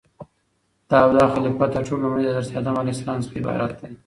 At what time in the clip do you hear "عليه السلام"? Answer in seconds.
2.81-3.19